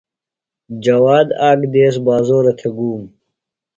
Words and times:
جواد 0.83 1.27
آک 1.49 1.59
دیس 1.73 1.95
بازورہ 2.05 2.53
تھےۡ 2.59 2.73
گُوم. 2.77 3.01